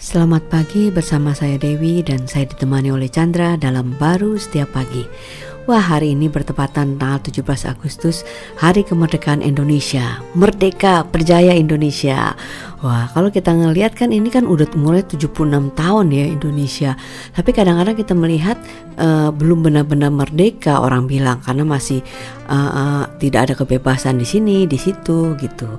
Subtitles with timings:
[0.00, 5.04] Selamat pagi bersama saya Dewi dan saya ditemani oleh Chandra dalam Baru Setiap Pagi.
[5.68, 8.24] Wah hari ini bertepatan tanggal 17 Agustus
[8.56, 10.24] Hari Kemerdekaan Indonesia.
[10.32, 12.32] Merdeka Berjaya Indonesia.
[12.80, 15.36] Wah kalau kita ngelihat kan ini kan udah mulai 76
[15.76, 16.96] tahun ya Indonesia.
[17.36, 18.56] Tapi kadang-kadang kita melihat
[18.96, 21.44] uh, belum benar-benar merdeka orang bilang.
[21.44, 22.00] Karena masih
[22.48, 25.76] uh, uh, tidak ada kebebasan di sini, di situ gitu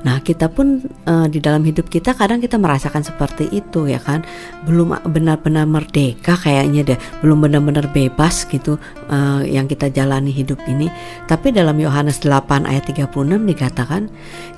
[0.00, 4.24] Nah, kita pun uh, di dalam hidup kita kadang kita merasakan seperti itu ya kan.
[4.64, 8.80] Belum benar-benar merdeka kayaknya deh, belum benar-benar bebas gitu
[9.12, 10.88] uh, yang kita jalani hidup ini.
[11.28, 14.08] Tapi dalam Yohanes 8 ayat 36 dikatakan,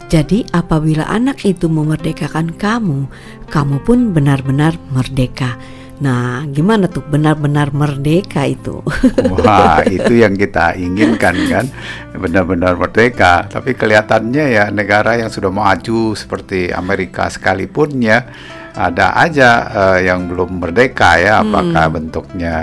[0.07, 3.11] "Jadi apabila anak itu memerdekakan kamu,
[3.51, 5.59] kamu pun benar-benar merdeka."
[6.03, 8.83] Nah, gimana tuh benar-benar merdeka itu?
[9.39, 11.67] Wah, itu yang kita inginkan kan,
[12.11, 13.47] benar-benar merdeka.
[13.47, 18.27] Tapi kelihatannya ya negara yang sudah maju seperti Amerika sekalipun ya
[18.75, 21.47] ada aja uh, yang belum merdeka ya.
[21.47, 21.95] Apakah hmm.
[21.95, 22.57] bentuknya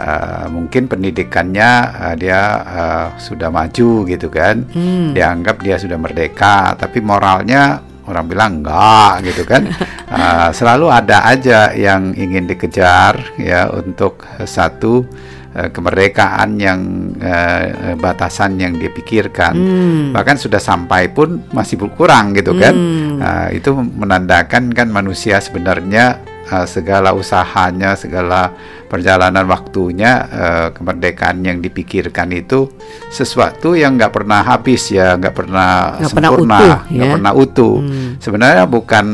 [0.00, 5.12] uh, mungkin pendidikannya uh, dia uh, sudah maju gitu kan, hmm.
[5.12, 9.70] dianggap dia sudah merdeka, tapi moralnya orang bilang enggak gitu kan
[10.10, 15.06] uh, selalu ada aja yang ingin dikejar ya untuk satu
[15.54, 16.80] uh, kemerdekaan yang
[17.18, 20.04] uh, batasan yang dipikirkan hmm.
[20.12, 23.18] bahkan sudah sampai pun masih berkurang gitu kan hmm.
[23.18, 28.54] uh, itu menandakan kan manusia sebenarnya uh, segala usahanya, segala
[28.88, 32.70] perjalanan waktunya, uh, kemerdekaan yang dipikirkan itu
[33.12, 37.12] sesuatu yang nggak pernah habis ya, nggak pernah gak sempurna, nggak pernah, ya?
[37.14, 37.76] pernah utuh.
[37.82, 38.10] Hmm.
[38.18, 39.06] Sebenarnya bukan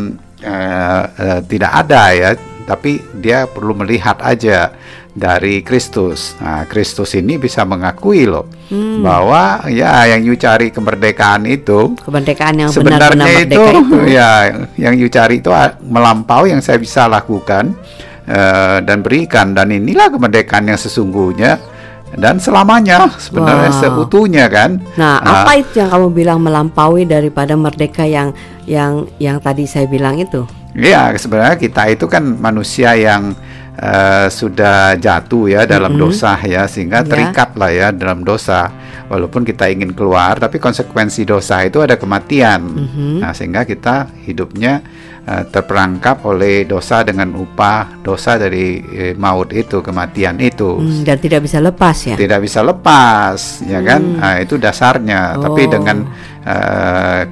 [0.45, 2.31] uh, uh, tidak ada ya,
[2.67, 4.75] tapi dia perlu melihat aja
[5.17, 6.37] dari Kristus.
[6.45, 9.01] Nah, Kristus ini bisa mengakui loh hmm.
[9.01, 14.31] bahwa ya yang you cari kemerdekaan itu kemerdekaan yang sebenarnya benar-benar itu, itu ya
[14.77, 15.49] yang you cari itu
[15.89, 17.73] melampaui yang saya bisa lakukan
[18.29, 21.57] uh, dan berikan dan inilah kemerdekaan yang sesungguhnya
[22.13, 23.81] dan selamanya sebenarnya wow.
[23.83, 24.79] seutuhnya kan.
[24.95, 28.31] Nah, nah, apa itu yang kamu bilang melampaui daripada merdeka yang
[28.69, 30.47] yang yang tadi saya bilang itu?
[30.77, 33.33] Iya, sebenarnya kita itu kan manusia yang
[33.81, 36.05] uh, sudah jatuh ya dalam mm -hmm.
[36.11, 37.09] dosa ya sehingga yeah.
[37.09, 38.73] terikat lah ya dalam dosa
[39.07, 43.15] walaupun kita ingin keluar tapi konsekuensi dosa itu ada kematian mm -hmm.
[43.23, 44.81] nah sehingga kita hidupnya
[45.29, 51.17] uh, terperangkap oleh dosa dengan upah dosa dari uh, maut itu kematian itu mm, dan
[51.21, 54.19] tidak bisa lepas ya tidak bisa lepas ya kan mm.
[54.19, 55.43] nah, itu dasarnya oh.
[55.45, 55.99] tapi dengan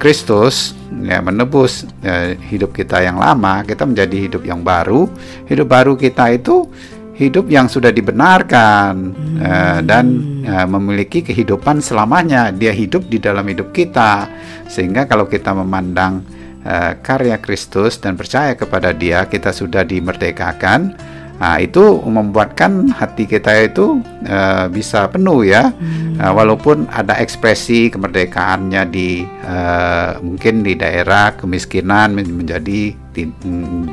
[0.03, 5.11] Kristus ya menebus ya, hidup kita yang lama, kita menjadi hidup yang baru.
[5.51, 6.69] Hidup baru kita itu
[7.15, 9.39] hidup yang sudah dibenarkan hmm.
[9.39, 10.05] uh, dan
[10.47, 12.51] uh, memiliki kehidupan selamanya.
[12.51, 14.29] Dia hidup di dalam hidup kita,
[14.67, 16.23] sehingga kalau kita memandang
[16.67, 20.95] uh, karya Kristus dan percaya kepada Dia, kita sudah dimerdekakan.
[21.35, 26.23] Nah, itu membuatkan hati kita itu uh, bisa penuh ya, hmm.
[26.23, 33.31] uh, walaupun ada ekspresi kemerdekaannya di uh, mungkin di daerah kemiskinan menjadi di,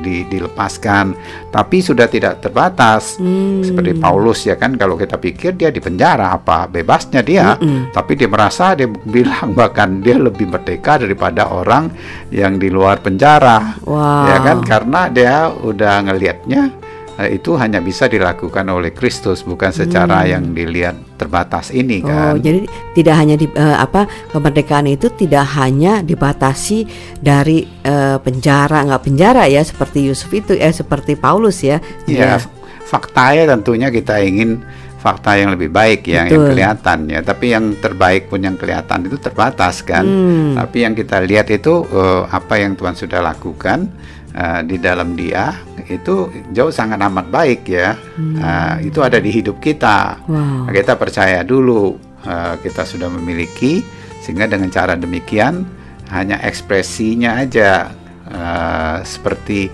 [0.02, 1.14] di, dilepaskan,
[1.54, 3.62] tapi sudah tidak terbatas hmm.
[3.62, 7.90] seperti Paulus ya kan kalau kita pikir dia di penjara apa bebasnya dia, hmm.
[7.90, 11.90] tapi dia merasa dia bilang bahkan dia lebih merdeka daripada orang
[12.30, 14.30] yang di luar penjara, wow.
[14.30, 16.81] ya kan karena dia udah ngelihatnya
[17.28, 20.28] itu hanya bisa dilakukan oleh Kristus bukan secara hmm.
[20.32, 22.40] yang dilihat terbatas ini oh, kan.
[22.40, 22.64] jadi
[22.96, 26.88] tidak hanya di uh, apa kemerdekaan itu tidak hanya dibatasi
[27.20, 31.78] dari uh, penjara nggak penjara ya seperti Yusuf itu ya seperti Paulus ya.
[32.08, 32.48] Ya, ya.
[32.88, 34.64] faktanya tentunya kita ingin
[35.02, 37.20] fakta yang lebih baik ya, yang kelihatan ya.
[37.26, 40.06] Tapi yang terbaik pun yang kelihatan itu terbatas kan.
[40.06, 40.54] Hmm.
[40.54, 43.90] Tapi yang kita lihat itu uh, apa yang Tuhan sudah lakukan
[44.38, 47.96] uh, di dalam dia itu jauh sangat amat baik ya.
[48.16, 48.36] Hmm.
[48.38, 50.20] Uh, itu ada di hidup kita.
[50.26, 50.70] Wow.
[50.70, 53.82] Kita percaya dulu uh, kita sudah memiliki
[54.22, 55.66] sehingga dengan cara demikian
[56.14, 57.90] hanya ekspresinya aja
[58.30, 59.72] uh, seperti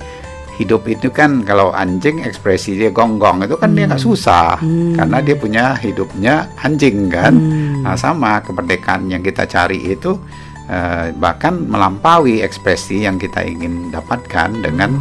[0.59, 3.77] hidup itu kan kalau anjing ekspresi dia gonggong itu kan hmm.
[3.79, 4.99] dia nggak susah hmm.
[4.99, 7.87] karena dia punya hidupnya anjing kan hmm.
[7.87, 10.19] nah, sama kemerdekaan yang kita cari itu
[10.67, 14.99] uh, bahkan melampaui ekspresi yang kita ingin dapatkan dengan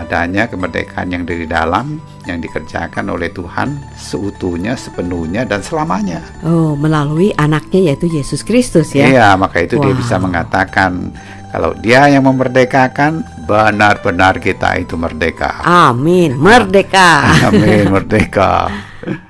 [0.00, 6.24] adanya kemerdekaan yang dari dalam yang dikerjakan oleh Tuhan seutuhnya, sepenuhnya dan selamanya.
[6.44, 9.06] Oh, melalui anaknya yaitu Yesus Kristus ya.
[9.08, 9.84] Iya, maka itu wow.
[9.84, 11.12] dia bisa mengatakan
[11.50, 15.66] kalau dia yang memerdekakan, benar-benar kita itu merdeka.
[15.66, 17.26] Amin, merdeka.
[17.50, 18.70] Amin, merdeka.